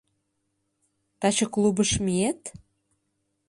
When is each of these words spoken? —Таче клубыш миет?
—Таче 1.19 1.45
клубыш 1.53 1.91
миет? 2.05 2.41